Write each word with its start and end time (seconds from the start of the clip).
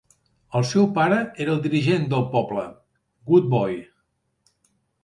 El 0.59 0.63
seu 0.69 0.87
pare 0.95 1.19
era 1.45 1.53
el 1.57 1.61
dirigent 1.67 2.09
del 2.15 2.27
poble, 2.33 2.67
Good 3.31 3.55
Boy. 3.57 3.79